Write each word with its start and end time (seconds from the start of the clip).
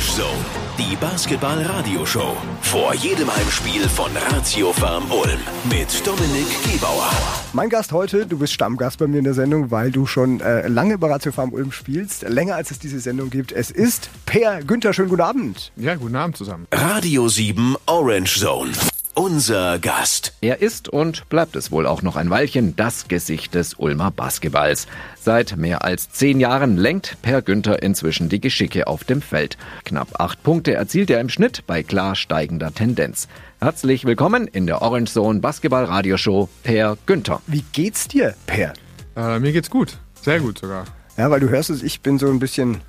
Orange 0.00 0.16
Zone, 0.16 0.44
die 0.78 0.96
Basketball-Radio-Show. 0.96 2.34
Vor 2.62 2.94
jedem 2.94 3.30
Heimspiel 3.36 3.86
von 3.86 4.10
Ratio 4.30 4.72
Farm 4.72 5.04
Ulm 5.10 5.38
mit 5.68 6.06
Dominik 6.06 6.46
Gebauer. 6.72 7.10
Mein 7.52 7.68
Gast 7.68 7.92
heute, 7.92 8.24
du 8.24 8.38
bist 8.38 8.54
Stammgast 8.54 8.98
bei 8.98 9.06
mir 9.06 9.18
in 9.18 9.24
der 9.24 9.34
Sendung, 9.34 9.70
weil 9.70 9.90
du 9.90 10.06
schon 10.06 10.40
äh, 10.40 10.68
lange 10.68 10.96
bei 10.96 11.10
Ratio 11.10 11.32
Farm 11.32 11.52
Ulm 11.52 11.70
spielst. 11.70 12.22
Länger 12.22 12.54
als 12.54 12.70
es 12.70 12.78
diese 12.78 12.98
Sendung 12.98 13.28
gibt. 13.28 13.52
Es 13.52 13.70
ist 13.70 14.08
Per 14.24 14.62
Günther. 14.62 14.94
Schönen 14.94 15.10
guten 15.10 15.20
Abend. 15.20 15.70
Ja, 15.76 15.96
guten 15.96 16.16
Abend 16.16 16.38
zusammen. 16.38 16.66
Radio 16.72 17.28
7 17.28 17.76
Orange 17.84 18.40
Zone. 18.40 18.72
Unser 19.14 19.80
Gast. 19.80 20.34
Er 20.40 20.62
ist 20.62 20.88
und 20.88 21.28
bleibt 21.28 21.56
es 21.56 21.72
wohl 21.72 21.84
auch 21.84 22.02
noch 22.02 22.14
ein 22.14 22.30
Weilchen 22.30 22.76
das 22.76 23.08
Gesicht 23.08 23.54
des 23.54 23.74
Ulmer 23.74 24.12
Basketballs. 24.12 24.86
Seit 25.20 25.56
mehr 25.56 25.84
als 25.84 26.10
zehn 26.10 26.38
Jahren 26.38 26.76
lenkt 26.76 27.20
Per 27.20 27.42
Günther 27.42 27.82
inzwischen 27.82 28.28
die 28.28 28.40
Geschicke 28.40 28.86
auf 28.86 29.02
dem 29.02 29.20
Feld. 29.20 29.58
Knapp 29.84 30.20
acht 30.20 30.42
Punkte 30.44 30.74
erzielt 30.74 31.10
er 31.10 31.20
im 31.20 31.28
Schnitt 31.28 31.66
bei 31.66 31.82
klar 31.82 32.14
steigender 32.14 32.72
Tendenz. 32.72 33.26
Herzlich 33.60 34.04
willkommen 34.04 34.46
in 34.46 34.66
der 34.66 34.80
Orange 34.80 35.12
Zone 35.12 35.40
Basketball 35.40 35.84
Radioshow 35.84 36.48
Per 36.62 36.96
Günther. 37.06 37.42
Wie 37.48 37.64
geht's 37.72 38.06
dir, 38.06 38.34
Per? 38.46 38.74
Äh, 39.16 39.40
mir 39.40 39.52
geht's 39.52 39.70
gut. 39.70 39.98
Sehr 40.22 40.38
gut 40.38 40.58
sogar. 40.58 40.84
Ja, 41.16 41.30
weil 41.30 41.40
du 41.40 41.48
hörst 41.48 41.70
es, 41.70 41.82
ich 41.82 42.00
bin 42.00 42.18
so 42.18 42.28
ein 42.28 42.38
bisschen 42.38 42.80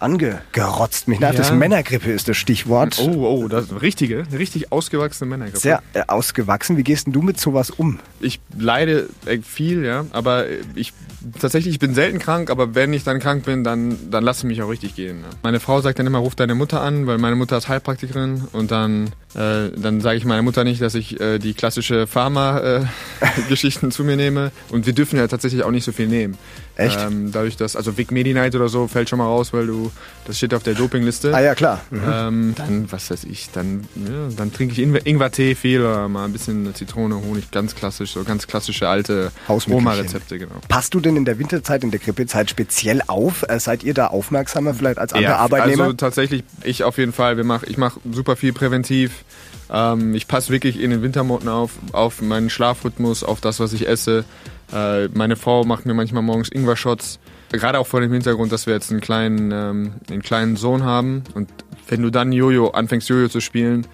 angerotzt. 0.00 1.08
Mich 1.08 1.20
nervt 1.20 1.34
Ja. 1.34 1.40
das 1.42 1.52
Männergrippe 1.52 2.10
ist 2.10 2.28
das 2.28 2.36
Stichwort. 2.36 2.98
Oh, 3.00 3.26
oh, 3.26 3.48
das 3.48 3.80
richtige, 3.80 4.24
richtig 4.32 4.72
ausgewachsene 4.72 5.28
Männergrippe. 5.30 5.58
Sehr 5.60 5.82
äh, 5.92 6.02
ausgewachsen. 6.06 6.76
Wie 6.76 6.82
gehst 6.82 7.06
denn 7.06 7.12
du 7.12 7.22
mit 7.22 7.40
sowas 7.40 7.70
um? 7.70 7.98
Ich 8.20 8.40
leide 8.56 9.08
äh, 9.26 9.38
viel, 9.38 9.84
ja, 9.84 10.06
aber 10.12 10.46
äh, 10.48 10.58
ich 10.74 10.92
tatsächlich 11.40 11.74
ich 11.74 11.78
bin 11.78 11.94
selten 11.94 12.18
krank, 12.18 12.50
aber 12.50 12.74
wenn 12.74 12.92
ich 12.92 13.04
dann 13.04 13.18
krank 13.18 13.44
bin, 13.44 13.64
dann, 13.64 13.96
dann 14.10 14.24
lasse 14.24 14.40
ich 14.40 14.44
mich 14.44 14.62
auch 14.62 14.68
richtig 14.68 14.94
gehen. 14.94 15.20
Ja. 15.22 15.30
Meine 15.42 15.58
Frau 15.60 15.80
sagt 15.80 15.98
dann 15.98 16.06
immer, 16.06 16.18
ruf 16.18 16.34
deine 16.34 16.54
Mutter 16.54 16.80
an, 16.82 17.06
weil 17.06 17.18
meine 17.18 17.36
Mutter 17.36 17.56
ist 17.56 17.68
Heilpraktikerin 17.68 18.42
und 18.52 18.70
dann, 18.70 19.06
äh, 19.34 19.70
dann 19.76 20.00
sage 20.00 20.18
ich 20.18 20.24
meiner 20.24 20.42
Mutter 20.42 20.64
nicht, 20.64 20.82
dass 20.82 20.94
ich 20.94 21.18
äh, 21.20 21.38
die 21.38 21.54
klassische 21.54 22.06
Pharma-Geschichten 22.06 23.90
zu 23.90 24.04
mir 24.04 24.16
nehme 24.16 24.52
und 24.70 24.86
wir 24.86 24.92
dürfen 24.92 25.16
ja 25.18 25.26
tatsächlich 25.28 25.62
auch 25.64 25.70
nicht 25.70 25.84
so 25.84 25.92
viel 25.92 26.08
nehmen. 26.08 26.36
Echt? 26.76 26.98
Ähm, 27.00 27.30
dadurch, 27.32 27.56
dass, 27.56 27.76
also 27.76 27.96
Vic 27.96 28.10
Medi-Night 28.10 28.54
oder 28.54 28.68
so 28.68 28.88
fällt 28.88 29.08
schon 29.08 29.18
mal 29.18 29.26
raus, 29.26 29.52
weil 29.52 29.66
du, 29.66 29.83
das 30.26 30.36
steht 30.38 30.54
auf 30.54 30.62
der 30.62 30.74
Dopingliste. 30.74 31.34
Ah 31.34 31.40
ja, 31.40 31.54
klar. 31.54 31.80
Mhm. 31.90 32.00
Ähm, 32.10 32.54
dann, 32.56 32.92
was 32.92 33.10
weiß 33.10 33.24
ich, 33.24 33.50
dann, 33.52 33.84
ja, 33.94 34.28
dann 34.36 34.52
trinke 34.52 34.72
ich 34.72 34.78
Ingwer- 34.80 35.04
Ingwertee 35.06 35.54
viel 35.54 35.80
oder 35.80 36.08
mal 36.08 36.24
ein 36.24 36.32
bisschen 36.32 36.74
Zitrone, 36.74 37.16
Honig, 37.16 37.50
ganz 37.50 37.74
klassisch, 37.74 38.12
so 38.12 38.24
ganz 38.24 38.46
klassische 38.46 38.88
alte. 38.88 39.32
Oma-Rezepte, 39.48 40.38
genau. 40.38 40.54
Passt 40.68 40.94
du 40.94 41.00
denn 41.00 41.16
in 41.16 41.24
der 41.24 41.38
Winterzeit, 41.38 41.84
in 41.84 41.90
der 41.90 42.00
Grippezeit 42.00 42.50
speziell 42.50 43.02
auf? 43.06 43.44
Äh, 43.48 43.60
seid 43.60 43.82
ihr 43.84 43.94
da 43.94 44.06
aufmerksamer 44.08 44.74
vielleicht 44.74 44.98
als 44.98 45.12
andere 45.12 45.32
Ja, 45.32 45.38
Arbeitnehmer? 45.38 45.84
Also 45.84 45.94
tatsächlich, 45.94 46.44
ich 46.62 46.84
auf 46.84 46.98
jeden 46.98 47.12
Fall. 47.12 47.36
Wir 47.36 47.44
mach, 47.44 47.62
ich 47.64 47.76
mache 47.78 48.00
super 48.10 48.36
viel 48.36 48.52
präventiv. 48.52 49.24
Ähm, 49.70 50.14
ich 50.14 50.28
passe 50.28 50.50
wirklich 50.50 50.78
in 50.80 50.90
den 50.90 51.02
Wintermonaten 51.02 51.48
auf, 51.48 51.72
auf 51.92 52.20
meinen 52.20 52.50
Schlafrhythmus, 52.50 53.24
auf 53.24 53.40
das, 53.40 53.60
was 53.60 53.72
ich 53.72 53.88
esse. 53.88 54.24
Äh, 54.74 55.08
meine 55.14 55.36
Frau 55.36 55.64
macht 55.64 55.86
mir 55.86 55.94
manchmal 55.94 56.22
morgens 56.22 56.48
Ingwer-Shots. 56.50 57.20
Gerade 57.52 57.78
auch 57.78 57.86
vor 57.86 58.00
dem 58.00 58.12
Hintergrund, 58.12 58.50
dass 58.50 58.66
wir 58.66 58.74
jetzt 58.74 58.90
einen 58.90 59.00
kleinen, 59.00 59.52
ähm, 59.52 59.92
einen 60.10 60.22
kleinen 60.22 60.56
Sohn 60.56 60.82
haben. 60.82 61.22
Und 61.34 61.48
wenn 61.88 62.02
du 62.02 62.10
dann 62.10 62.32
Jojo 62.32 62.70
anfängst, 62.70 63.08
Jojo 63.08 63.28
zu 63.28 63.40
spielen, 63.40 63.86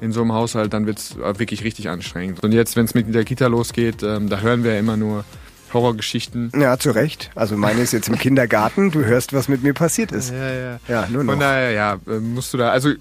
in 0.00 0.12
so 0.12 0.20
einem 0.20 0.32
Haushalt, 0.32 0.72
dann 0.72 0.86
wird's 0.86 1.16
äh, 1.16 1.38
wirklich 1.38 1.64
richtig 1.64 1.88
anstrengend. 1.88 2.42
Und 2.44 2.52
jetzt, 2.52 2.76
wenn 2.76 2.84
es 2.84 2.94
mit 2.94 3.12
der 3.12 3.24
Kita 3.24 3.48
losgeht, 3.48 4.02
ähm, 4.02 4.28
da 4.28 4.40
hören 4.40 4.62
wir 4.62 4.74
ja 4.74 4.78
immer 4.78 4.96
nur 4.96 5.24
Horrorgeschichten. 5.74 6.52
ja, 6.58 6.78
zu 6.78 6.90
Recht. 6.90 7.30
Also 7.34 7.56
meine 7.56 7.80
ist 7.80 7.92
jetzt 7.92 8.08
im 8.08 8.18
Kindergarten. 8.18 8.90
Du 8.90 9.04
hörst, 9.04 9.32
was 9.32 9.48
mit 9.48 9.62
mir 9.62 9.74
passiert 9.74 10.12
ist. 10.12 10.30
Ja, 10.32 10.48
ja. 10.54 10.80
Ja, 10.88 11.06
nur 11.10 11.24
noch. 11.24 11.32
Von 11.32 11.40
daher, 11.40 11.70
ja, 11.72 11.98
äh, 12.06 12.18
musst 12.20 12.52
du 12.54 12.58
da, 12.58 12.70
also, 12.70 12.90
äh, 12.90 12.96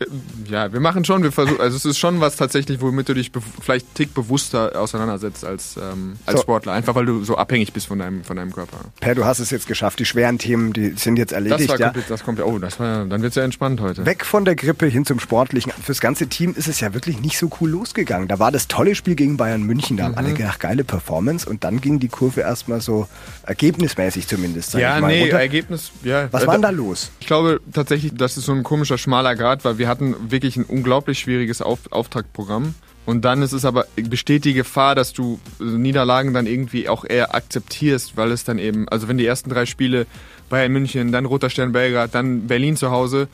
ja, 0.49 0.71
wir 0.71 0.79
machen 0.79 1.05
schon, 1.05 1.23
wir 1.23 1.31
versuchen, 1.31 1.59
also 1.61 1.75
es 1.77 1.85
ist 1.85 1.97
schon 1.97 2.19
was 2.21 2.35
tatsächlich, 2.35 2.81
womit 2.81 3.09
du 3.09 3.13
dich 3.13 3.31
vielleicht 3.61 3.93
Tick 3.95 4.13
bewusster 4.13 4.79
auseinandersetzt 4.79 5.45
als, 5.45 5.75
ähm, 5.77 6.13
als 6.25 6.37
So. 6.37 6.41
Sportler. 6.43 6.73
Einfach 6.73 6.95
weil 6.95 7.05
du 7.05 7.23
so 7.23 7.35
abhängig 7.37 7.73
bist 7.73 7.87
von 7.87 7.99
deinem, 7.99 8.23
von 8.23 8.37
deinem 8.37 8.51
Körper. 8.53 8.77
Per, 8.99 9.15
du 9.15 9.25
hast 9.25 9.39
es 9.39 9.49
jetzt 9.51 9.67
geschafft. 9.67 9.99
Die 9.99 10.05
schweren 10.05 10.37
Themen, 10.37 10.73
die 10.73 10.91
sind 10.91 11.17
jetzt 11.17 11.31
Das 11.31 11.37
erledigt. 11.37 11.69
war 11.69 11.79
ja? 11.79 11.87
komplett, 11.87 12.09
das 12.09 12.23
kommt, 12.23 12.39
oh, 12.41 12.59
das 12.59 12.79
war, 12.79 13.05
dann 13.05 13.21
wird's 13.21 13.35
ja 13.35 13.43
entspannt 13.43 13.81
heute. 13.81 14.05
Weg 14.05 14.25
von 14.25 14.45
der 14.45 14.55
Grippe 14.55 14.85
hin 14.87 15.05
zum 15.05 15.19
Sportlichen. 15.19 15.71
Fürs 15.83 15.99
ganze 16.01 16.27
Team 16.27 16.53
ist 16.55 16.67
es 16.67 16.79
ja 16.79 16.93
wirklich 16.93 17.21
nicht 17.21 17.37
so 17.37 17.49
cool 17.61 17.69
losgegangen. 17.69 18.27
Da 18.27 18.39
war 18.39 18.51
das 18.51 18.67
tolle 18.67 18.95
Spiel 18.95 19.15
gegen 19.15 19.37
Bayern 19.37 19.63
München. 19.63 19.97
Da 19.97 20.03
haben 20.05 20.11
Mhm. 20.13 20.17
alle 20.17 20.33
gedacht, 20.33 20.59
geile 20.59 20.83
Performance. 20.83 21.47
Und 21.49 21.63
dann 21.63 21.81
ging 21.81 21.99
die 21.99 22.07
Kurve 22.07 22.41
erstmal 22.57 22.81
so 22.81 23.07
ergebnismäßig 23.43 24.27
zumindest. 24.27 24.73
Ja, 24.73 24.99
nee, 24.99 25.23
runter. 25.23 25.39
Ergebnis, 25.39 25.91
ja. 26.03 26.27
Was 26.31 26.43
äh, 26.43 26.47
war 26.47 26.55
denn 26.55 26.63
da 26.63 26.69
los? 26.69 27.11
Ich 27.19 27.27
glaube 27.27 27.61
tatsächlich, 27.71 28.13
das 28.15 28.37
ist 28.37 28.45
so 28.45 28.51
ein 28.53 28.63
komischer 28.63 28.97
schmaler 28.97 29.35
Grad, 29.35 29.63
weil 29.63 29.77
wir 29.77 29.87
hatten 29.87 30.15
wirklich 30.31 30.57
ein 30.57 30.63
unglaublich 30.63 31.19
schwieriges 31.19 31.61
Auf 31.61 31.79
Auftaktprogramm. 31.91 32.75
Und 33.05 33.23
dann 33.23 33.41
ist 33.41 33.53
es 33.53 33.63
aber, 33.63 33.85
besteht 33.95 34.43
die 34.43 34.53
Gefahr, 34.53 34.93
dass 34.93 35.13
du 35.13 35.39
äh, 35.61 35.63
Niederlagen 35.63 36.33
dann 36.33 36.45
irgendwie 36.45 36.89
auch 36.89 37.05
eher 37.05 37.35
akzeptierst, 37.35 38.17
weil 38.17 38.31
es 38.31 38.43
dann 38.43 38.59
eben, 38.59 38.89
also 38.89 39.07
wenn 39.07 39.17
die 39.17 39.25
ersten 39.25 39.49
drei 39.49 39.65
Spiele 39.65 40.07
Bayern 40.49 40.73
München, 40.73 41.11
dann 41.11 41.25
Roter 41.25 41.49
Stern 41.49 41.71
Belgrad, 41.71 42.13
dann 42.15 42.47
Berlin 42.47 42.75
zu 42.75 42.91
Hause, 42.91 43.27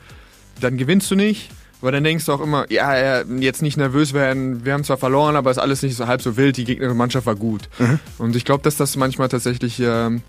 dann 0.60 0.76
gewinnst 0.76 1.10
du 1.10 1.16
nicht. 1.16 1.50
Aber 1.84 1.92
dann 1.92 2.02
denkst 2.02 2.24
du 2.24 2.32
auch 2.32 2.40
immer, 2.40 2.64
ja, 2.72 3.20
jetzt 3.20 3.60
nicht 3.60 3.76
nervös 3.76 4.14
werden, 4.14 4.64
wir 4.64 4.72
haben 4.72 4.84
zwar 4.84 4.96
verloren, 4.96 5.36
aber 5.36 5.50
ist 5.50 5.58
alles 5.58 5.82
nicht 5.82 5.96
so 5.96 6.06
halb 6.06 6.22
so 6.22 6.38
wild, 6.38 6.56
die 6.56 6.64
gegnerische 6.64 6.96
Mannschaft 6.96 7.26
war 7.26 7.34
gut. 7.34 7.68
Mhm. 7.78 7.98
Und 8.16 8.34
ich 8.36 8.46
glaube, 8.46 8.62
dass 8.62 8.78
das 8.78 8.96
manchmal 8.96 9.28
tatsächlich 9.28 9.78
ähm, 9.84 10.22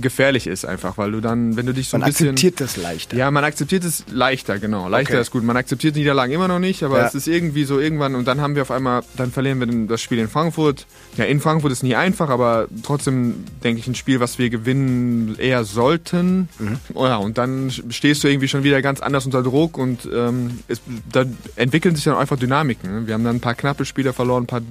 gefährlich 0.00 0.46
ist 0.46 0.64
einfach, 0.64 0.98
weil 0.98 1.12
du 1.12 1.20
dann, 1.20 1.56
wenn 1.56 1.66
du 1.66 1.72
dich 1.72 1.88
so 1.88 1.96
Man 1.98 2.04
ein 2.04 2.10
bisschen... 2.12 2.28
akzeptiert 2.30 2.60
das 2.60 2.76
leichter. 2.76 3.16
Ja, 3.16 3.30
man 3.30 3.44
akzeptiert 3.44 3.84
es 3.84 4.04
leichter, 4.10 4.58
genau. 4.58 4.88
Leichter 4.88 5.14
Okay. 5.14 5.20
ist 5.22 5.30
gut. 5.30 5.44
Man 5.44 5.56
akzeptiert 5.56 5.96
Niederlagen 5.96 6.32
immer 6.32 6.48
noch 6.48 6.58
nicht, 6.58 6.82
aber 6.82 6.98
Ja. 6.98 7.06
es 7.06 7.14
ist 7.14 7.28
irgendwie 7.28 7.64
so 7.64 7.78
irgendwann 7.78 8.14
und 8.14 8.26
dann 8.26 8.40
haben 8.40 8.54
wir 8.54 8.62
auf 8.62 8.70
einmal, 8.70 9.02
dann 9.16 9.30
verlieren 9.32 9.60
wir 9.60 9.86
das 9.88 10.00
Spiel 10.02 10.18
in 10.18 10.28
Frankfurt. 10.28 10.86
Ja, 11.16 11.24
in 11.24 11.40
Frankfurt 11.40 11.72
ist 11.72 11.82
nie 11.82 11.94
einfach, 11.94 12.28
aber 12.30 12.68
trotzdem 12.82 13.44
denke 13.62 13.80
ich 13.80 13.86
ein 13.86 13.94
Spiel, 13.94 14.20
was 14.20 14.38
wir 14.38 14.50
gewinnen 14.50 15.36
eher 15.38 15.64
sollten. 15.64 16.48
Mhm. 16.58 16.78
Ja, 16.94 17.16
und 17.16 17.38
dann 17.38 17.70
stehst 17.90 18.24
du 18.24 18.28
irgendwie 18.28 18.48
schon 18.48 18.64
wieder 18.64 18.82
ganz 18.82 19.00
anders 19.00 19.24
unter 19.26 19.42
Druck 19.42 19.78
und 19.78 20.08
ähm, 20.12 20.58
es, 20.68 20.80
da 21.12 21.24
entwickeln 21.56 21.94
sich 21.94 22.04
dann 22.04 22.16
einfach 22.16 22.38
Dynamiken. 22.38 22.90
Ne? 23.00 23.06
Wir 23.06 23.14
haben 23.14 23.24
dann 23.24 23.36
ein 23.36 23.40
paar 23.40 23.54
knappe 23.54 23.84
Spiele 23.84 24.12
verloren, 24.12 24.44
ein 24.44 24.46
paar 24.46 24.62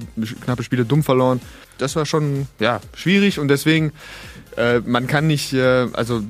knappe 0.41 0.63
Spiele 0.63 0.85
dumm 0.85 1.03
verloren. 1.03 1.39
Das 1.77 1.95
war 1.95 2.05
schon 2.05 2.47
ja 2.59 2.81
schwierig 2.95 3.39
und 3.39 3.47
deswegen 3.47 3.91
äh, 4.57 4.81
man 4.85 5.07
kann 5.07 5.27
nicht, 5.27 5.53
äh, 5.53 5.87
also 5.93 6.21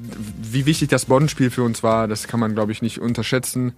wie 0.42 0.66
wichtig 0.66 0.90
das 0.90 1.06
Bonn-Spiel 1.06 1.50
für 1.50 1.64
uns 1.64 1.84
war, 1.84 2.08
das 2.08 2.28
kann 2.28 2.40
man, 2.40 2.54
glaube 2.54 2.72
ich, 2.72 2.82
nicht 2.82 3.00
unterschätzen. 3.00 3.74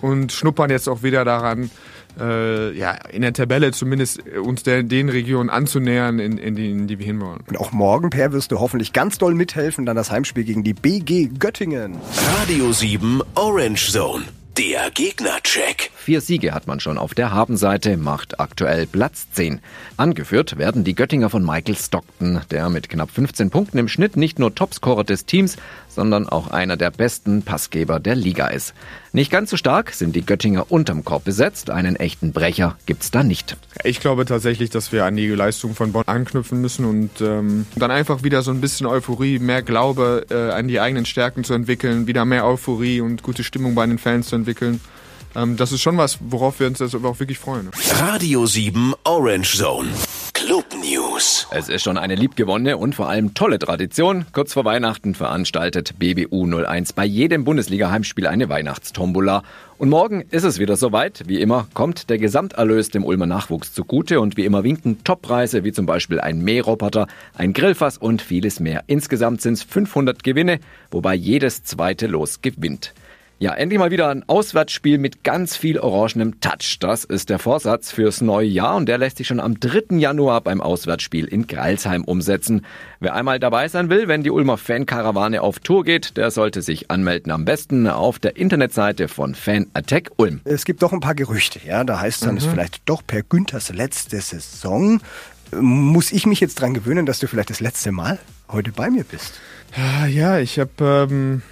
Und 0.00 0.32
schnuppern 0.32 0.70
jetzt 0.70 0.88
auch 0.88 1.02
wieder 1.02 1.24
daran, 1.24 1.70
äh, 2.18 2.72
ja, 2.72 2.92
in 2.92 3.22
der 3.22 3.32
Tabelle 3.32 3.72
zumindest 3.72 4.20
äh, 4.26 4.38
uns 4.38 4.62
der, 4.62 4.82
den 4.82 5.08
Regionen 5.08 5.50
anzunähern, 5.50 6.18
in, 6.18 6.38
in, 6.38 6.56
die, 6.56 6.70
in 6.70 6.86
die 6.86 6.98
wir 6.98 7.06
hinwollen. 7.06 7.40
Und 7.46 7.58
auch 7.58 7.72
morgen, 7.72 8.10
Per, 8.10 8.32
wirst 8.32 8.52
du 8.52 8.60
hoffentlich 8.60 8.92
ganz 8.92 9.18
doll 9.18 9.34
mithelfen. 9.34 9.86
Dann 9.86 9.96
das 9.96 10.10
Heimspiel 10.10 10.44
gegen 10.44 10.64
die 10.64 10.74
BG 10.74 11.30
Göttingen. 11.38 11.96
Radio 12.40 12.72
7 12.72 13.22
Orange 13.34 13.92
Zone, 13.92 14.24
der 14.58 14.90
Gegnercheck. 14.90 15.90
Vier 15.94 16.22
Siege 16.22 16.54
hat 16.54 16.66
man 16.66 16.80
schon 16.80 16.96
auf 16.96 17.12
der 17.12 17.30
Habenseite, 17.30 17.98
macht 17.98 18.40
aktuell 18.40 18.86
Platz 18.86 19.26
10. 19.32 19.60
Angeführt 19.98 20.56
werden 20.56 20.82
die 20.82 20.94
Göttinger 20.94 21.28
von 21.28 21.44
Michael 21.44 21.76
Stockton, 21.76 22.40
der 22.50 22.70
mit 22.70 22.88
knapp 22.88 23.10
15 23.10 23.50
Punkten 23.50 23.76
im 23.76 23.88
Schnitt 23.88 24.16
nicht 24.16 24.38
nur 24.38 24.54
Topscorer 24.54 25.04
des 25.04 25.26
Teams, 25.26 25.56
sondern 25.88 26.26
auch 26.26 26.48
einer 26.48 26.78
der 26.78 26.90
besten 26.90 27.42
Passgeber 27.42 28.00
der 28.00 28.14
Liga 28.14 28.46
ist. 28.46 28.72
Nicht 29.16 29.30
ganz 29.30 29.48
so 29.48 29.56
stark 29.56 29.92
sind 29.92 30.14
die 30.14 30.26
Göttinger 30.26 30.70
unterm 30.70 31.02
Korb 31.02 31.24
besetzt, 31.24 31.70
einen 31.70 31.96
echten 31.96 32.34
Brecher 32.34 32.76
gibt's 32.84 33.10
da 33.10 33.22
nicht. 33.22 33.56
Ich 33.82 34.00
glaube 34.00 34.26
tatsächlich, 34.26 34.68
dass 34.68 34.92
wir 34.92 35.06
an 35.06 35.16
die 35.16 35.26
Leistung 35.28 35.74
von 35.74 35.92
Bonn 35.92 36.04
anknüpfen 36.04 36.60
müssen 36.60 36.84
und 36.84 37.22
ähm, 37.22 37.64
dann 37.76 37.90
einfach 37.90 38.24
wieder 38.24 38.42
so 38.42 38.50
ein 38.50 38.60
bisschen 38.60 38.86
Euphorie, 38.86 39.38
mehr 39.38 39.62
Glaube 39.62 40.26
äh, 40.28 40.52
an 40.52 40.68
die 40.68 40.80
eigenen 40.80 41.06
Stärken 41.06 41.44
zu 41.44 41.54
entwickeln, 41.54 42.06
wieder 42.06 42.26
mehr 42.26 42.44
Euphorie 42.44 43.00
und 43.00 43.22
gute 43.22 43.42
Stimmung 43.42 43.74
bei 43.74 43.86
den 43.86 43.96
Fans 43.96 44.28
zu 44.28 44.36
entwickeln. 44.36 44.82
Ähm, 45.34 45.56
das 45.56 45.72
ist 45.72 45.80
schon 45.80 45.96
was, 45.96 46.18
worauf 46.20 46.60
wir 46.60 46.66
uns 46.66 46.80
jetzt 46.80 46.94
auch 46.94 47.18
wirklich 47.18 47.38
freuen. 47.38 47.70
Radio 47.98 48.44
7 48.44 48.92
Orange 49.04 49.56
Zone, 49.56 49.88
News. 51.16 51.46
Es 51.50 51.70
ist 51.70 51.82
schon 51.82 51.96
eine 51.96 52.14
liebgewonnene 52.14 52.76
und 52.76 52.94
vor 52.94 53.08
allem 53.08 53.32
tolle 53.32 53.58
Tradition. 53.58 54.26
Kurz 54.32 54.52
vor 54.52 54.66
Weihnachten 54.66 55.14
veranstaltet 55.14 55.98
BBU 55.98 56.46
01 56.46 56.92
bei 56.92 57.06
jedem 57.06 57.44
Bundesliga-Heimspiel 57.44 58.26
eine 58.26 58.50
Weihnachtstombola. 58.50 59.42
Und 59.78 59.88
morgen 59.88 60.26
ist 60.30 60.44
es 60.44 60.58
wieder 60.58 60.76
soweit. 60.76 61.22
Wie 61.26 61.40
immer 61.40 61.68
kommt 61.72 62.10
der 62.10 62.18
Gesamterlös 62.18 62.90
dem 62.90 63.02
Ulmer 63.02 63.24
Nachwuchs 63.24 63.72
zugute 63.72 64.20
und 64.20 64.36
wie 64.36 64.44
immer 64.44 64.62
winken 64.62 65.04
Toppreise 65.04 65.64
wie 65.64 65.72
zum 65.72 65.86
Beispiel 65.86 66.20
ein 66.20 66.42
Mähroboter, 66.42 67.06
ein 67.32 67.54
Grillfass 67.54 67.96
und 67.96 68.20
vieles 68.20 68.60
mehr. 68.60 68.84
Insgesamt 68.86 69.40
sind 69.40 69.54
es 69.54 69.62
500 69.62 70.22
Gewinne, 70.22 70.60
wobei 70.90 71.14
jedes 71.14 71.64
zweite 71.64 72.08
Los 72.08 72.42
gewinnt. 72.42 72.92
Ja, 73.38 73.52
endlich 73.52 73.78
mal 73.78 73.90
wieder 73.90 74.08
ein 74.08 74.26
Auswärtsspiel 74.26 74.96
mit 74.96 75.22
ganz 75.22 75.58
viel 75.58 75.78
orangenem 75.78 76.40
Touch. 76.40 76.78
Das 76.80 77.04
ist 77.04 77.28
der 77.28 77.38
Vorsatz 77.38 77.92
fürs 77.92 78.22
neue 78.22 78.46
Jahr 78.46 78.76
und 78.76 78.86
der 78.86 78.96
lässt 78.96 79.18
sich 79.18 79.26
schon 79.26 79.40
am 79.40 79.60
3. 79.60 79.98
Januar 79.98 80.40
beim 80.40 80.62
Auswärtsspiel 80.62 81.26
in 81.26 81.46
Greilsheim 81.46 82.04
umsetzen. 82.04 82.64
Wer 82.98 83.14
einmal 83.14 83.38
dabei 83.38 83.68
sein 83.68 83.90
will, 83.90 84.08
wenn 84.08 84.22
die 84.22 84.30
Ulmer 84.30 84.56
Fankarawane 84.56 85.42
auf 85.42 85.58
Tour 85.58 85.84
geht, 85.84 86.16
der 86.16 86.30
sollte 86.30 86.62
sich 86.62 86.90
anmelden. 86.90 87.30
Am 87.30 87.44
besten 87.44 87.86
auf 87.88 88.18
der 88.18 88.38
Internetseite 88.38 89.06
von 89.06 89.34
Fan 89.34 89.66
Attack 89.74 90.12
Ulm. 90.16 90.40
Es 90.44 90.64
gibt 90.64 90.80
doch 90.82 90.94
ein 90.94 91.00
paar 91.00 91.14
Gerüchte, 91.14 91.60
ja. 91.62 91.84
Da 91.84 92.00
heißt 92.00 92.22
es 92.22 92.26
dann, 92.26 92.38
es 92.38 92.44
ist 92.44 92.50
vielleicht 92.50 92.80
doch 92.86 93.02
Per 93.06 93.22
Günthers 93.22 93.68
letzte 93.68 94.18
Saison. 94.18 95.02
Muss 95.52 96.10
ich 96.10 96.24
mich 96.24 96.40
jetzt 96.40 96.54
dran 96.54 96.72
gewöhnen, 96.72 97.04
dass 97.04 97.18
du 97.18 97.28
vielleicht 97.28 97.50
das 97.50 97.60
letzte 97.60 97.92
Mal 97.92 98.18
heute 98.48 98.72
bei 98.72 98.88
mir 98.88 99.04
bist? 99.04 99.34
Ja, 100.08 100.38
ich 100.38 100.58
habe, 100.58 101.06
ähm, 101.10 101.42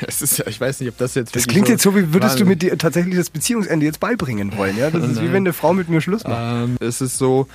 es 0.06 0.22
ist 0.22 0.38
ja, 0.38 0.46
ich 0.46 0.60
weiß 0.60 0.80
nicht, 0.80 0.88
ob 0.88 0.98
das 0.98 1.14
jetzt. 1.14 1.34
Das 1.34 1.46
klingt 1.46 1.66
so 1.66 1.72
jetzt 1.72 1.82
so, 1.82 1.96
wie 1.96 2.12
würdest 2.12 2.40
du 2.40 2.44
mit 2.44 2.62
dir 2.62 2.76
tatsächlich 2.78 3.16
das 3.16 3.30
Beziehungsende 3.30 3.86
jetzt 3.86 4.00
beibringen 4.00 4.56
wollen, 4.56 4.76
ja? 4.76 4.90
Das 4.90 5.08
ist 5.08 5.20
wie 5.20 5.28
wenn 5.28 5.44
eine 5.44 5.52
Frau 5.52 5.72
mit 5.72 5.88
mir 5.88 6.00
Schluss 6.00 6.24
macht. 6.24 6.64
Ähm, 6.64 6.76
es 6.80 7.00
ist 7.00 7.18
so, 7.18 7.46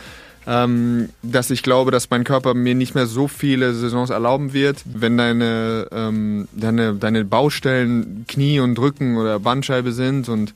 ähm, 0.47 1.09
dass 1.21 1.49
ich 1.49 1.63
glaube, 1.63 1.91
dass 1.91 2.09
mein 2.09 2.23
Körper 2.23 2.53
mir 2.53 2.75
nicht 2.75 2.95
mehr 2.95 3.05
so 3.05 3.27
viele 3.27 3.73
Saisons 3.73 4.09
erlauben 4.09 4.53
wird, 4.53 4.83
wenn 4.85 5.17
deine, 5.17 5.87
ähm, 5.91 6.47
deine, 6.53 6.95
deine 6.95 7.25
Baustellen 7.25 8.25
Knie 8.27 8.59
und 8.59 8.79
Rücken 8.79 9.17
oder 9.17 9.39
Bandscheibe 9.39 9.91
sind 9.91 10.29
und 10.29 10.53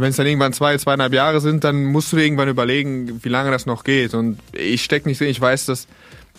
wenn 0.00 0.10
es 0.10 0.16
dann 0.16 0.26
irgendwann 0.26 0.52
zwei, 0.52 0.76
zweieinhalb 0.76 1.12
Jahre 1.12 1.40
sind, 1.40 1.62
dann 1.62 1.84
musst 1.84 2.12
du 2.12 2.16
dir 2.16 2.24
irgendwann 2.24 2.48
überlegen, 2.48 3.20
wie 3.22 3.28
lange 3.28 3.52
das 3.52 3.64
noch 3.64 3.84
geht. 3.84 4.14
Und 4.14 4.40
ich 4.52 4.82
stecke 4.82 5.08
nicht 5.08 5.20
drin. 5.20 5.28
Ich 5.28 5.40
weiß, 5.40 5.66
dass 5.66 5.86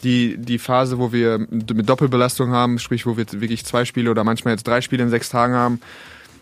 die, 0.03 0.37
die 0.37 0.59
Phase, 0.59 0.99
wo 0.99 1.11
wir 1.11 1.39
mit 1.39 1.89
Doppelbelastung 1.89 2.51
haben, 2.51 2.79
sprich, 2.79 3.05
wo 3.05 3.17
wir 3.17 3.25
wirklich 3.31 3.65
zwei 3.65 3.85
Spiele 3.85 4.11
oder 4.11 4.23
manchmal 4.23 4.53
jetzt 4.53 4.67
drei 4.67 4.81
Spiele 4.81 5.03
in 5.03 5.09
sechs 5.09 5.29
Tagen 5.29 5.53
haben, 5.53 5.79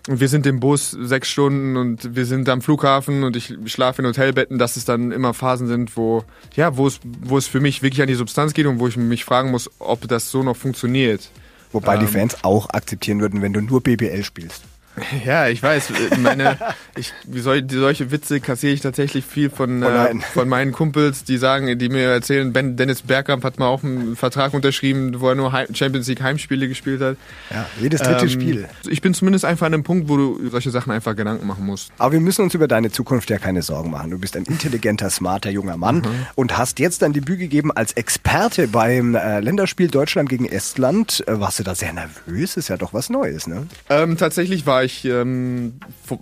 und 0.10 0.20
wir 0.20 0.28
sind 0.28 0.46
im 0.46 0.60
Bus 0.60 0.92
sechs 0.92 1.30
Stunden 1.30 1.78
und 1.78 2.14
wir 2.16 2.26
sind 2.26 2.50
am 2.50 2.62
Flughafen 2.62 3.24
und 3.24 3.38
ich 3.38 3.56
schlafe 3.68 4.02
in 4.02 4.08
Hotelbetten, 4.08 4.60
dass 4.60 4.76
es 4.76 4.84
dann 4.84 5.12
immer 5.12 5.34
Phasen 5.34 5.68
sind, 5.68 5.96
wo, 5.96 6.26
ja, 6.56 6.76
wo 6.76 6.88
es, 6.88 7.00
wo 7.22 7.38
es 7.38 7.48
für 7.48 7.62
mich 7.62 7.82
wirklich 7.82 8.02
an 8.02 8.10
die 8.10 8.16
Substanz 8.16 8.54
geht 8.54 8.66
und 8.66 8.80
wo 8.80 8.88
ich 8.90 8.98
mich 8.98 9.24
fragen 9.24 9.50
muss, 9.50 9.70
ob 9.80 10.06
das 10.10 10.30
so 10.30 10.44
noch 10.44 10.58
funktioniert. 10.58 11.30
Wobei 11.72 11.98
die 11.98 12.06
ähm, 12.06 12.12
Fans 12.12 12.44
auch 12.44 12.70
akzeptieren 12.72 13.22
würden, 13.22 13.42
wenn 13.42 13.54
du 13.54 13.62
nur 13.62 13.82
BBL 13.82 14.24
spielst. 14.24 14.64
Ja, 15.26 15.48
ich 15.48 15.62
weiß. 15.64 15.90
äh, 15.92 16.18
Meine, 16.18 16.58
ich, 16.96 17.14
wie 17.26 17.40
soll, 17.40 17.62
die, 17.62 17.76
solche 17.78 18.12
Witze 18.12 18.40
kassiere 18.40 18.74
ich 18.74 18.82
tatsächlich 18.82 19.26
viel 19.26 19.50
von, 19.50 19.84
Oh 19.84 19.88
äh, 19.88 20.14
von 20.34 20.48
meinen 20.48 20.72
Kumpels, 20.72 21.24
die 21.24 21.38
sagen, 21.38 21.78
die 21.80 21.90
mir 21.90 22.10
erzählen, 22.10 22.54
ben, 22.54 22.76
Dennis 22.78 23.02
Bergkamp 23.04 23.44
hat 23.44 23.58
mal 23.60 23.68
auch 23.68 23.84
einen 23.84 24.16
Vertrag 24.16 24.54
unterschrieben, 24.54 25.20
wo 25.20 25.30
er 25.30 25.36
nur 25.36 25.52
Champions 25.74 26.08
League 26.08 26.22
Heimspiele 26.22 26.68
gespielt 26.68 27.02
hat. 27.02 27.18
Ja, 27.50 27.66
jedes 27.82 28.02
dritte 28.02 28.24
Ähm, 28.26 28.30
Spiel. 28.30 28.68
Ich 28.88 29.02
bin 29.02 29.14
zumindest 29.14 29.46
einfach 29.46 29.66
an 29.66 29.74
einem 29.74 29.84
Punkt, 29.84 30.10
wo 30.10 30.18
du 30.18 30.50
solche 30.50 30.70
Sachen 30.72 30.92
einfach 30.92 31.16
Gedanken 31.16 31.48
machen 31.48 31.66
musst. 31.66 31.92
Aber 31.98 32.12
wir 32.14 32.20
müssen 32.20 32.44
uns 32.44 32.54
über 32.54 32.68
deine 32.68 32.92
Zukunft 32.92 33.30
ja 33.30 33.40
keine 33.40 33.62
Sorgen 33.62 33.92
machen. 33.92 34.12
Du 34.12 34.20
bist 34.20 34.36
ein 34.38 34.44
intelligenter, 34.44 35.10
smarter 35.10 35.50
junger 35.50 35.78
Mann 35.78 35.98
Mhm. 35.98 36.26
und 36.36 36.58
hast 36.58 36.80
jetzt 36.80 37.02
dein 37.02 37.14
Debüt 37.14 37.40
gegeben 37.40 37.72
als 37.72 37.94
Experte 37.94 38.68
beim 38.68 39.16
äh, 39.16 39.40
Länderspiel 39.40 39.88
Deutschland 39.88 40.30
gegen 40.30 40.46
Estland. 40.46 41.24
Äh, 41.28 41.40
warst 41.40 41.60
du 41.60 41.64
da 41.64 41.76
sehr 41.76 41.94
nervös? 41.94 42.58
Ist 42.58 42.68
ja 42.70 42.78
doch 42.78 42.94
was 42.94 43.10
Neues, 43.10 43.48
ne? 43.48 43.68
Ähm, 43.90 44.18
tatsächlich 44.18 44.66
war 44.66 44.83
ich 44.84 45.06
ähm, 45.06 45.74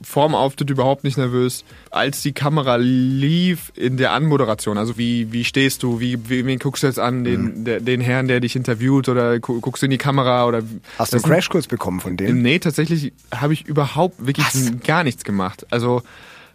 vorm 0.04 0.36
Auftritt 0.36 0.70
überhaupt 0.70 1.04
nicht 1.04 1.18
nervös. 1.18 1.64
Als 1.90 2.22
die 2.22 2.32
Kamera 2.34 2.76
lief 2.78 3.72
in 3.76 3.98
der 3.98 4.12
Anmoderation, 4.14 4.78
also 4.78 4.98
wie, 4.98 5.32
wie 5.32 5.44
stehst 5.44 5.84
du, 5.84 6.00
wie, 6.00 6.30
wie 6.30 6.46
wen 6.46 6.60
guckst 6.60 6.84
du 6.84 6.88
jetzt 6.88 7.00
an, 7.00 7.20
Mhm. 7.20 7.24
den, 7.24 7.66
der, 7.66 7.80
den 7.82 8.02
Herrn, 8.02 8.28
der 8.28 8.40
dich 8.40 8.56
interviewt 8.56 9.10
oder 9.10 9.40
gu 9.40 9.60
guckst 9.62 9.82
du 9.82 9.86
in 9.86 9.92
die 9.92 9.98
Kamera 9.98 10.46
oder 10.46 10.62
Hast 10.98 11.14
du 11.14 11.18
einen 11.18 11.24
Crashkurs 11.26 11.68
bekommen 11.68 12.00
von 12.00 12.18
denen? 12.18 12.42
Nee, 12.42 12.60
tatsächlich 12.60 13.14
habe 13.34 13.54
ich 13.54 13.66
überhaupt 13.66 14.26
wirklich 14.26 14.46
Was? 14.48 14.72
gar 14.86 15.04
nichts 15.04 15.24
gemacht. 15.24 15.66
Also 15.72 16.02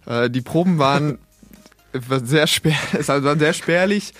äh, 0.06 0.30
die 0.30 0.40
Proben 0.40 0.78
waren 0.78 1.18
war 2.08 2.20
sehr 2.20 2.46
spär, 2.46 2.76
war 3.06 3.38
sehr 3.38 3.52
spärlich. 3.54 4.12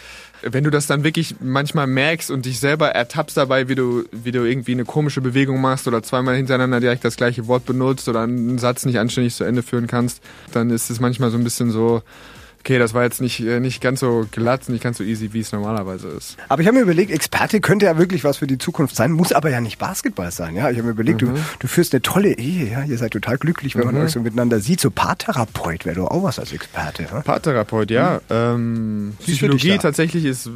Wenn 0.48 0.64
du 0.64 0.70
das 0.70 0.86
dann 0.86 1.02
wirklich 1.02 1.36
manchmal 1.40 1.86
merkst 1.86 2.30
und 2.30 2.46
dich 2.46 2.60
selber 2.60 2.90
ertappst 2.90 3.36
dabei, 3.36 3.68
wie 3.68 3.74
du, 3.74 4.04
wie 4.12 4.32
du 4.32 4.44
irgendwie 4.44 4.72
eine 4.72 4.84
komische 4.84 5.20
Bewegung 5.20 5.60
machst 5.60 5.88
oder 5.88 6.02
zweimal 6.02 6.36
hintereinander 6.36 6.80
direkt 6.80 7.04
das 7.04 7.16
gleiche 7.16 7.46
Wort 7.46 7.66
benutzt 7.66 8.08
oder 8.08 8.22
einen 8.22 8.58
Satz 8.58 8.84
nicht 8.84 8.98
anständig 8.98 9.34
zu 9.34 9.44
Ende 9.44 9.62
führen 9.62 9.86
kannst, 9.86 10.22
dann 10.52 10.70
ist 10.70 10.90
es 10.90 11.00
manchmal 11.00 11.30
so 11.30 11.38
ein 11.38 11.44
bisschen 11.44 11.70
so, 11.70 12.02
okay, 12.66 12.80
das 12.80 12.94
war 12.94 13.04
jetzt 13.04 13.20
nicht, 13.20 13.38
äh, 13.40 13.60
nicht 13.60 13.80
ganz 13.80 14.00
so 14.00 14.26
glatt, 14.32 14.68
nicht 14.68 14.82
ganz 14.82 14.98
so 14.98 15.04
easy, 15.04 15.32
wie 15.32 15.38
es 15.38 15.52
normalerweise 15.52 16.08
ist. 16.08 16.36
Aber 16.48 16.62
ich 16.62 16.66
habe 16.66 16.76
mir 16.76 16.82
überlegt, 16.82 17.12
Experte 17.12 17.60
könnte 17.60 17.86
ja 17.86 17.96
wirklich 17.96 18.24
was 18.24 18.38
für 18.38 18.48
die 18.48 18.58
Zukunft 18.58 18.96
sein, 18.96 19.12
muss 19.12 19.32
aber 19.32 19.50
ja 19.50 19.60
nicht 19.60 19.78
Basketball 19.78 20.32
sein. 20.32 20.56
Ja, 20.56 20.68
ich 20.68 20.78
habe 20.78 20.88
mir 20.88 20.92
überlegt, 20.94 21.22
Mhm. 21.22 21.34
du, 21.34 21.40
du 21.60 21.68
führst 21.68 21.94
eine 21.94 22.02
tolle 22.02 22.32
Ehe, 22.32 22.68
ja, 22.68 22.82
ihr 22.82 22.98
seid 22.98 23.12
total 23.12 23.38
glücklich, 23.38 23.76
wenn 23.76 23.86
man 23.86 23.96
euch 23.98 24.10
so 24.10 24.20
miteinander 24.20 24.58
sieht. 24.58 24.80
So 24.80 24.90
Paartherapeut 24.90 25.84
wäre 25.84 25.94
doch 25.94 26.10
auch 26.10 26.24
was 26.24 26.40
als 26.40 26.52
Experte. 26.52 27.04
Ja? 27.04 27.20
Paartherapeut, 27.20 27.92
ja. 27.92 28.20
Ähm, 28.30 29.14
du 29.20 29.26
dich 29.26 29.36
Psychologie 29.36 29.78
tatsächlich 29.78 30.24
ist 30.24 30.50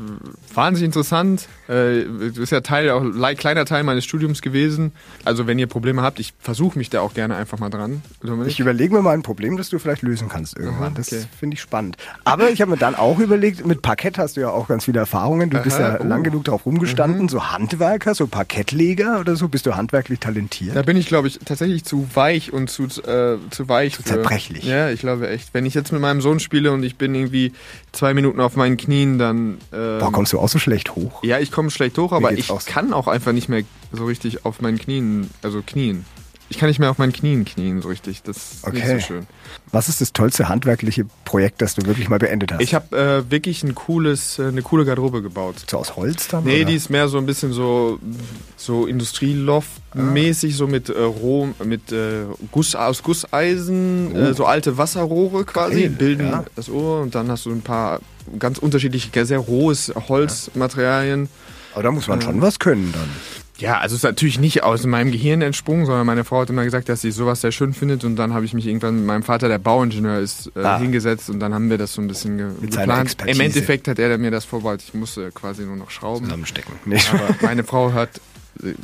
wahnsinnig 0.52 0.86
interessant. 0.86 1.46
Äh, 1.68 2.02
ist 2.02 2.50
ja 2.50 2.60
Teil, 2.60 2.90
auch 2.90 3.02
ein 3.02 3.36
kleiner 3.36 3.64
Teil 3.66 3.84
meines 3.84 4.04
Studiums 4.04 4.42
gewesen. 4.42 4.90
Also 5.24 5.46
wenn 5.46 5.60
ihr 5.60 5.68
Probleme 5.68 6.02
habt, 6.02 6.18
ich 6.18 6.34
versuche 6.40 6.76
mich 6.76 6.90
da 6.90 7.02
auch 7.02 7.14
gerne 7.14 7.36
einfach 7.36 7.60
mal 7.60 7.70
dran. 7.70 8.02
Dominik. 8.20 8.48
Ich 8.50 8.58
überlege 8.58 8.92
mir 8.92 9.02
mal 9.02 9.14
ein 9.14 9.22
Problem, 9.22 9.56
das 9.56 9.68
du 9.68 9.78
vielleicht 9.78 10.02
lösen 10.02 10.28
kannst 10.28 10.58
irgendwann. 10.58 10.94
Das 10.94 11.12
okay. 11.12 11.22
finde 11.38 11.54
ich 11.54 11.60
spannend. 11.60 11.96
Aber 12.24 12.50
ich 12.50 12.60
habe 12.60 12.70
mir 12.70 12.76
dann 12.76 12.94
auch 12.94 13.18
überlegt, 13.18 13.66
mit 13.66 13.82
Parkett 13.82 14.18
hast 14.18 14.36
du 14.36 14.42
ja 14.42 14.50
auch 14.50 14.68
ganz 14.68 14.84
viele 14.84 15.00
Erfahrungen. 15.00 15.50
Du 15.50 15.58
bist 15.62 15.78
Aha, 15.78 15.94
ja 15.94 15.98
oh. 16.00 16.04
lang 16.04 16.22
genug 16.22 16.44
drauf 16.44 16.66
rumgestanden. 16.66 17.28
So 17.28 17.50
Handwerker, 17.50 18.14
so 18.14 18.26
Parkettleger 18.26 19.20
oder 19.20 19.36
so. 19.36 19.48
Bist 19.48 19.66
du 19.66 19.76
handwerklich 19.76 20.20
talentiert? 20.20 20.76
Da 20.76 20.82
bin 20.82 20.96
ich, 20.96 21.06
glaube 21.06 21.28
ich, 21.28 21.38
tatsächlich 21.44 21.84
zu 21.84 22.08
weich 22.14 22.52
und 22.52 22.70
zu, 22.70 22.84
äh, 22.84 23.38
zu 23.50 23.68
weich. 23.68 23.94
Zu 23.94 24.04
zerbrechlich. 24.04 24.64
Ja, 24.64 24.90
ich 24.90 25.00
glaube 25.00 25.28
echt. 25.28 25.54
Wenn 25.54 25.66
ich 25.66 25.74
jetzt 25.74 25.92
mit 25.92 26.00
meinem 26.00 26.20
Sohn 26.20 26.40
spiele 26.40 26.72
und 26.72 26.82
ich 26.82 26.96
bin 26.96 27.14
irgendwie 27.14 27.52
zwei 27.92 28.14
Minuten 28.14 28.40
auf 28.40 28.56
meinen 28.56 28.76
Knien, 28.76 29.18
dann... 29.18 29.58
Ähm, 29.72 29.98
Boah, 29.98 30.12
kommst 30.12 30.32
du 30.32 30.38
auch 30.38 30.48
so 30.48 30.58
schlecht 30.58 30.94
hoch? 30.94 31.22
ja, 31.22 31.38
ich 31.38 31.50
komme 31.50 31.70
schlecht 31.70 31.96
hoch, 31.98 32.12
aber 32.12 32.32
ich 32.32 32.50
auch 32.50 32.60
so. 32.60 32.70
kann 32.70 32.92
auch 32.92 33.06
einfach 33.06 33.32
nicht 33.32 33.48
mehr 33.48 33.62
so 33.92 34.04
richtig 34.04 34.44
auf 34.44 34.60
meinen 34.60 34.78
Knien, 34.78 35.30
also 35.42 35.62
knien. 35.64 36.04
Ich 36.52 36.58
kann 36.58 36.68
nicht 36.68 36.80
mehr 36.80 36.90
auf 36.90 36.98
meinen 36.98 37.12
Knien 37.12 37.44
knien 37.44 37.80
so 37.80 37.88
richtig. 37.88 38.22
Das 38.24 38.36
ist 38.36 38.66
Okay. 38.66 38.76
nicht 38.78 38.88
so 38.88 38.98
schön. 39.14 39.26
Was 39.70 39.88
ist 39.88 40.00
das 40.00 40.12
tollste 40.12 40.48
handwerkliche 40.48 41.06
Projekt, 41.24 41.62
das 41.62 41.76
du 41.76 41.86
wirklich 41.86 42.08
mal 42.08 42.18
beendet 42.18 42.52
hast? 42.52 42.60
Ich 42.60 42.74
habe 42.74 43.24
äh, 43.26 43.30
wirklich 43.30 43.62
ein 43.62 43.76
cooles, 43.76 44.38
äh, 44.40 44.46
eine 44.48 44.62
coole 44.62 44.84
Garderobe 44.84 45.22
gebaut. 45.22 45.54
so 45.70 45.78
aus 45.78 45.94
Holz 45.94 46.26
dann? 46.26 46.42
Nee, 46.42 46.56
oder? 46.62 46.64
die 46.70 46.74
ist 46.74 46.90
mehr 46.90 47.06
so 47.06 47.18
ein 47.18 47.26
bisschen 47.26 47.52
so, 47.52 48.00
so 48.56 48.84
Industrieloft-mäßig, 48.86 50.56
so 50.56 50.66
mit 50.66 50.88
äh, 50.88 51.00
Roh, 51.00 51.50
mit 51.64 51.92
äh, 51.92 52.24
Guss, 52.50 52.74
aus 52.74 53.02
Gusseisen, 53.04 54.14
äh, 54.16 54.34
so 54.34 54.44
alte 54.44 54.76
Wasserrohre 54.76 55.44
quasi, 55.44 55.70
Oh. 55.70 55.80
Geil, 55.82 55.90
bilden 55.90 56.26
ja. 56.26 56.44
das 56.56 56.68
Ohr 56.68 57.00
und 57.02 57.14
dann 57.14 57.30
hast 57.30 57.46
du 57.46 57.50
ein 57.50 57.62
paar 57.62 58.00
ganz 58.40 58.58
unterschiedliche, 58.58 59.24
sehr 59.24 59.38
rohes 59.38 59.92
Holzmaterialien. 60.08 61.28
Aber 61.74 61.82
da 61.84 61.92
muss 61.92 62.08
man 62.08 62.20
schon 62.20 62.40
was 62.42 62.58
können 62.58 62.92
dann. 62.92 63.08
Ja, 63.60 63.78
also 63.78 63.94
es 63.94 64.00
ist 64.00 64.04
natürlich 64.04 64.38
nicht 64.40 64.62
aus 64.62 64.84
meinem 64.86 65.12
Gehirn 65.12 65.42
entsprungen, 65.42 65.86
sondern 65.86 66.06
meine 66.06 66.24
Frau 66.24 66.40
hat 66.40 66.50
immer 66.50 66.64
gesagt, 66.64 66.88
dass 66.88 67.00
sie 67.02 67.10
sowas 67.10 67.40
sehr 67.42 67.52
schön 67.52 67.72
findet 67.74 68.04
und 68.04 68.16
dann 68.16 68.32
habe 68.34 68.44
ich 68.44 68.54
mich 68.54 68.66
irgendwann 68.66 68.96
mit 68.96 69.04
meinem 69.06 69.22
Vater, 69.22 69.48
der 69.48 69.58
Bauingenieur 69.58 70.18
ist, 70.18 70.50
äh, 70.56 70.60
Ah. 70.60 70.78
hingesetzt 70.78 71.30
und 71.30 71.40
dann 71.40 71.52
haben 71.54 71.70
wir 71.70 71.78
das 71.78 71.92
so 71.94 72.00
ein 72.02 72.08
bisschen 72.08 72.36
ge 72.38 72.46
Mit 72.60 72.70
geplant. 72.72 73.16
Im 73.26 73.40
Endeffekt 73.40 73.86
hat 73.88 73.98
er 73.98 74.16
mir 74.18 74.30
das 74.30 74.44
vorbereitet, 74.44 74.86
ich 74.88 74.94
musste 74.94 75.30
quasi 75.32 75.62
nur 75.64 75.76
noch 75.76 75.90
schrauben. 75.90 76.24
Zusammenstecken. 76.24 76.72
Nee. 76.84 76.98
Aber 77.12 77.34
meine 77.42 77.62
Frau 77.64 77.90
äh, 77.90 78.06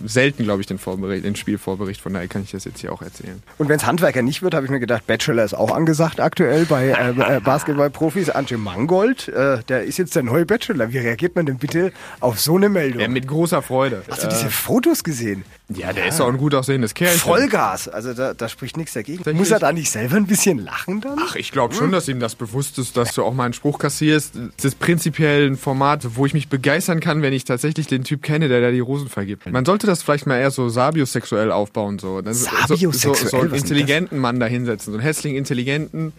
selten, 0.05 0.45
glaube 0.45 0.61
ich, 0.61 0.67
den, 0.67 0.79
Vorbericht, 0.79 1.25
den 1.25 1.37
Spielvorbericht, 1.37 2.01
von 2.01 2.15
daher 2.15 2.29
kann 2.29 2.43
ich 2.43 2.53
das 2.53 2.65
jetzt 2.65 2.81
hier 2.81 2.93
auch 2.93 3.03
erzählen. 3.03 3.43
Und 3.59 3.69
wenn 3.69 3.77
es 3.77 3.87
Handwerker 3.87 4.23
nicht 4.23 4.43
wird, 4.43 4.55
habe 4.55 4.65
ich 4.65 4.71
mir 4.71 4.81
gedacht, 4.81 5.07
Bachelor 5.07 5.45
ist 5.45 5.55
auch 5.55 5.71
angesagt 5.71 6.21
aktuell 6.21 6.65
bei 6.67 6.89
äh, 6.89 7.37
äh, 7.37 7.41
Basketballprofis. 7.41 8.31
Ante 8.31 8.59
Mangold, 8.59 9.29
äh, 9.29 9.59
der 9.69 9.85
ist 9.85 9.99
jetzt 9.99 10.17
der 10.17 10.23
neue 10.23 10.47
Bachelor. 10.47 10.93
Wie 10.93 10.99
reagiert 10.99 11.37
man 11.37 11.47
denn 11.47 11.59
bitte 11.59 11.93
auf 12.21 12.41
so 12.41 12.57
eine 12.57 12.69
Meldung? 12.69 13.01
Ja, 13.01 13.09
mit 13.09 13.27
großer 13.27 13.63
Freude. 13.63 14.03
Hast 14.11 14.25
du 14.25 14.29
diese 14.29 14.51
Fotos 14.51 15.05
gesehen? 15.05 15.45
Ja, 15.69 15.93
der 15.93 16.07
ist 16.07 16.21
auch 16.21 16.29
ein 16.29 16.37
gut 16.37 16.55
aussehendes 16.55 16.95
Kerl. 16.95 17.17
Vollgas, 17.17 17.89
also 17.89 18.15
da, 18.15 18.35
da 18.35 18.49
spricht 18.49 18.77
nichts 18.77 18.93
dagegen. 18.95 19.19
Tatsächlich- 19.19 19.39
Muss 19.41 19.51
er 19.51 19.59
da 19.59 19.73
nicht 19.73 19.91
selber 19.91 20.17
ein 20.17 20.27
bisschen 20.27 20.59
lachen 20.65 21.01
dann? 21.01 21.19
Ach, 21.21 21.35
ich 21.35 21.51
glaube 21.51 21.75
schon, 21.75 21.91
dass 21.91 22.07
ihm 22.09 22.21
das 22.21 22.37
bewusst 22.37 22.79
ist, 22.79 22.97
dass 22.97 23.13
du 23.15 23.25
auch 23.25 23.35
mal 23.35 23.45
einen 23.45 23.53
Spruch 23.53 23.79
kassierst. 23.81 24.35
Das 24.57 24.65
ist 24.65 24.79
prinzipiell 24.79 25.47
ein 25.51 25.57
Format, 25.57 26.07
wo 26.17 26.25
ich 26.25 26.35
mich 26.35 26.49
begeistern 26.49 27.01
kann, 27.01 27.21
wenn 27.23 27.33
ich 27.33 27.45
tatsächlich 27.45 27.89
den 27.89 28.05
Typ 28.05 28.23
kenne, 28.23 28.49
der 28.49 28.61
da 28.61 28.71
die 28.71 28.79
Rosen 28.81 29.09
vergibt. 29.09 29.51
Man 29.51 29.65
sollte 29.65 29.87
das 29.89 30.03
vielleicht 30.05 30.27
mal 30.27 30.39
eher 30.39 30.51
so 30.53 30.69
sabiosexuell 30.69 31.51
aufbauen. 31.51 31.99
So, 31.99 32.21
Dann 32.23 32.33
so, 32.35 32.45
so, 32.45 32.51
so, 32.51 32.67
Sabiosexuell? 32.77 33.31
so 33.31 33.37
einen 33.41 33.55
intelligenten 33.55 34.19
Mann 34.19 34.39
da 34.39 34.47
hinsetzen, 34.47 34.93
so 34.93 34.99
einen 34.99 35.03
hässlichen 35.07 35.37
Intelligenten 35.37 36.13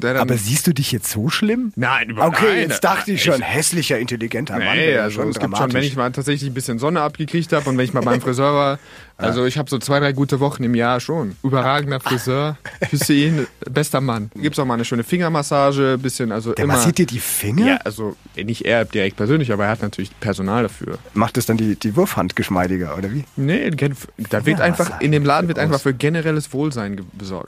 Aber 0.00 0.36
siehst 0.36 0.66
du 0.66 0.72
dich 0.72 0.92
jetzt 0.92 1.10
so 1.10 1.28
schlimm? 1.28 1.72
Nein, 1.76 2.10
überhaupt 2.10 2.36
Okay, 2.38 2.46
nein. 2.48 2.60
jetzt 2.68 2.82
dachte 2.82 3.12
ich 3.12 3.22
schon, 3.22 3.40
hässlicher, 3.42 3.98
intelligenter 3.98 4.58
Mann. 4.58 4.76
Nee, 4.76 4.96
also 4.96 5.20
schon 5.20 5.30
es 5.30 5.38
gibt 5.38 5.56
schon, 5.56 5.72
wenn 5.72 5.82
ich 5.84 5.96
mal 5.96 6.10
tatsächlich 6.12 6.50
ein 6.50 6.54
bisschen 6.54 6.78
Sonne 6.78 7.00
abgekriegt 7.02 7.52
habe 7.52 7.68
und 7.68 7.76
wenn 7.78 7.84
ich 7.84 7.92
mal 7.92 8.00
beim 8.02 8.20
Friseur 8.20 8.54
war, 8.54 8.78
also 9.16 9.44
ich 9.44 9.58
habe 9.58 9.68
so 9.70 9.78
zwei, 9.78 10.00
drei 10.00 10.12
gute 10.12 10.40
Wochen 10.40 10.64
im 10.64 10.74
Jahr 10.74 10.98
schon. 11.00 11.36
Überragender 11.42 12.00
Friseur, 12.00 12.56
Hussein, 12.92 13.46
bester 13.70 14.00
Mann. 14.00 14.30
Gibt's 14.34 14.58
auch 14.58 14.64
mal 14.64 14.74
eine 14.74 14.84
schöne 14.84 15.04
Fingermassage, 15.04 15.98
bisschen, 15.98 16.32
also 16.32 16.52
Der 16.54 16.64
immer. 16.64 16.74
massiert 16.74 16.98
dir 16.98 17.06
die 17.06 17.20
Finger? 17.20 17.66
ja, 17.66 17.76
also 17.84 18.16
nicht 18.36 18.64
er 18.64 18.84
direkt 18.84 19.16
persönlich, 19.16 19.52
aber 19.52 19.64
er 19.64 19.70
hat 19.70 19.82
natürlich 19.82 20.10
Personal 20.20 20.62
dafür. 20.64 20.98
Macht 21.14 21.36
es 21.36 21.46
dann 21.46 21.56
die, 21.56 21.76
die 21.76 21.96
Wurfhand 21.96 22.34
geschmeidiger, 22.36 22.96
oder 22.96 23.12
wie? 23.12 23.24
Nee, 23.36 23.70
da 23.70 24.46
wird 24.46 24.60
einfach, 24.60 25.00
in 25.00 25.12
dem 25.12 25.24
Laden 25.24 25.48
wird 25.48 25.58
einfach 25.58 25.80
für 25.80 25.92
generelles 25.94 26.52
Wohlsein 26.52 27.00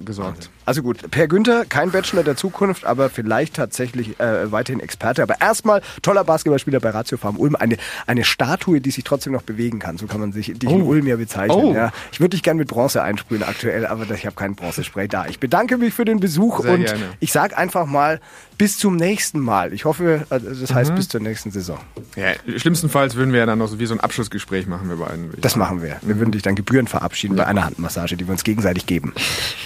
gesorgt. 0.04 0.50
Also 0.66 0.82
gut, 0.82 1.10
Per 1.10 1.28
Günther, 1.28 1.64
kein 1.66 1.90
Bachelor 1.90 2.22
der 2.22 2.36
Zukunft, 2.36 2.84
aber 2.86 3.10
vielleicht 3.10 3.54
tatsächlich 3.54 4.18
äh, 4.18 4.50
weiterhin 4.50 4.80
Experte. 4.80 5.22
Aber 5.22 5.40
erstmal 5.40 5.82
toller 6.02 6.24
Basketballspieler 6.24 6.80
bei 6.80 6.90
Ratio 6.90 7.18
Farm 7.18 7.36
Ulm. 7.36 7.54
Eine, 7.56 7.76
eine 8.06 8.24
Statue, 8.24 8.80
die 8.80 8.90
sich 8.90 9.04
trotzdem 9.04 9.32
noch 9.34 9.42
bewegen 9.42 9.78
kann. 9.78 9.98
So 9.98 10.06
kann 10.06 10.20
man 10.20 10.32
sich 10.32 10.46
dich 10.58 10.70
in 10.70 10.82
Oh. 10.82 10.86
Ulm 10.86 11.06
ja 11.06 11.16
bezeichnen. 11.16 11.64
Oh. 11.64 11.74
Ja. 11.74 11.92
Ich 12.12 12.20
würde 12.20 12.30
dich 12.30 12.42
gerne 12.42 12.58
mit 12.58 12.68
Bronze 12.68 13.02
einsprühen 13.02 13.42
aktuell, 13.42 13.86
aber 13.86 14.10
ich 14.10 14.26
habe 14.26 14.36
keinen 14.36 14.54
Bronzespray 14.54 15.06
da. 15.08 15.26
Ich 15.26 15.38
bedanke 15.38 15.76
mich 15.78 15.92
für 15.92 16.04
den 16.04 16.20
Besuch 16.20 16.60
Sehr 16.62 16.72
und 16.74 16.84
gerne. 16.84 17.04
ich 17.20 17.32
sage 17.32 17.56
einfach 17.56 17.86
mal 17.86 18.20
bis 18.58 18.78
zum 18.78 18.96
nächsten 18.96 19.40
Mal. 19.40 19.72
Ich 19.72 19.84
hoffe, 19.84 20.26
äh, 20.30 20.40
das 20.40 20.72
heißt 20.72 20.92
Mhm. 20.92 20.94
bis 20.96 21.08
zur 21.08 21.20
nächsten 21.20 21.50
Saison. 21.50 21.78
Ja, 22.16 22.32
schlimmstenfalls 22.58 23.14
würden 23.14 23.32
wir 23.32 23.40
ja 23.40 23.46
dann 23.46 23.58
noch 23.58 23.68
so 23.68 23.78
wie 23.78 23.86
so 23.86 23.94
ein 23.94 24.00
Abschlussgespräch 24.00 24.66
machen, 24.66 24.88
wir 24.88 24.96
beiden. 24.96 25.32
Das 25.40 25.52
sagen. 25.52 25.60
machen 25.60 25.82
wir. 25.82 25.98
Wir 26.02 26.18
würden 26.18 26.32
dich 26.32 26.42
dann 26.42 26.54
Gebühren 26.54 26.86
verabschieden 26.86 27.36
bei 27.36 27.46
einer 27.46 27.64
Handmassage, 27.64 28.16
die 28.16 28.26
wir 28.26 28.32
uns 28.32 28.44
gegenseitig 28.44 28.86
geben. 28.86 29.12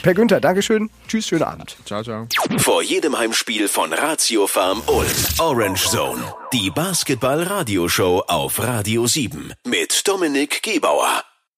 Per 0.03 0.15
Günther, 0.15 0.41
Dankeschön. 0.41 0.91
Tschüss, 1.07 1.27
schönen 1.29 1.43
Abend. 1.45 1.77
Ciao, 1.85 2.03
ciao. 2.03 2.27
Vor 2.59 2.83
jedem 2.83 3.17
Heimspiel 3.19 3.69
von 3.69 3.93
Ratio 3.93 4.47
Farm 4.47 4.83
Ulm. 4.87 5.07
Orange 5.39 5.89
Zone. 5.89 6.23
Die 6.53 6.71
Basketball-Radioshow 6.71 8.25
auf 8.27 8.59
Radio 8.59 9.07
7. 9.07 9.53
Mit 9.67 10.07
Dominik 10.09 10.63
Gebauer. 10.63 11.23